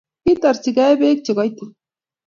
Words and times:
Kitarchigei 0.23 0.93
beek 1.03 1.19
chekoitit 1.25 1.73